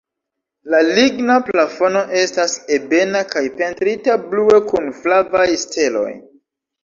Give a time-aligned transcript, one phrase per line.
[0.73, 6.09] La ligna plafono estas ebena kaj pentrita blue kun flavaj steloj.